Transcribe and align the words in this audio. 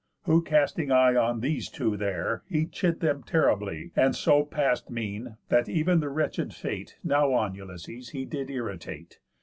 Who 0.23 0.41
casting 0.41 0.91
eye 0.91 1.15
On 1.15 1.41
these 1.41 1.69
two 1.69 1.95
there, 1.95 2.41
he 2.49 2.65
chid 2.65 3.01
them 3.01 3.21
terribly, 3.21 3.91
And 3.95 4.15
so 4.15 4.43
past 4.43 4.89
mean, 4.89 5.37
that 5.49 5.69
ev'n 5.69 5.99
the 5.99 6.09
wretched 6.09 6.55
fate 6.55 6.97
Now 7.03 7.33
on 7.33 7.53
Ulysses 7.53 8.09
he 8.09 8.25
did 8.25 8.49
irritate. 8.49 9.19